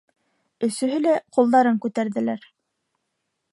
Өсөһө 0.67 1.01
лә 1.03 1.13
ҡулдарын 1.37 1.79
күтәрҙеләр. 1.85 2.51